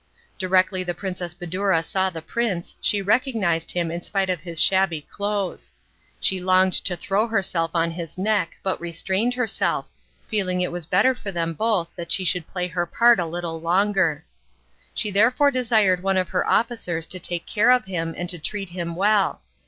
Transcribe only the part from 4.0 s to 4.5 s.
spite of